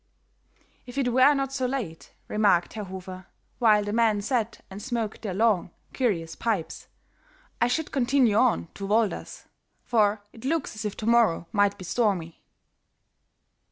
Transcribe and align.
"If 0.87 0.97
it 0.97 1.13
were 1.13 1.35
not 1.35 1.53
so 1.53 1.67
late," 1.67 2.11
remarked 2.27 2.73
Herr 2.73 2.85
Hofer, 2.85 3.27
while 3.59 3.83
the 3.83 3.93
men 3.93 4.23
sat 4.23 4.65
and 4.67 4.81
smoked 4.81 5.21
their 5.21 5.35
long, 5.35 5.69
curious 5.93 6.35
pipes, 6.35 6.87
"I 7.61 7.67
should 7.67 7.91
continue 7.91 8.35
on 8.37 8.69
to 8.73 8.87
Volders, 8.87 9.45
for 9.83 10.23
it 10.33 10.43
looks 10.43 10.73
as 10.73 10.85
if 10.85 10.97
to 10.97 11.05
morrow 11.05 11.45
might 11.51 11.77
be 11.77 11.83
stormy." 11.85 12.41